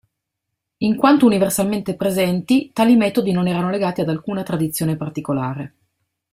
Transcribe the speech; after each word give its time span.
In 0.77 0.95
quanto 0.95 1.27
universalmente 1.27 1.95
presenti, 1.95 2.71
tali 2.73 2.95
metodi 2.95 3.31
non 3.33 3.45
erano 3.47 3.69
legati 3.69 4.01
ad 4.01 4.09
alcuna 4.09 4.41
tradizione 4.41 4.97
particolare. 4.97 5.75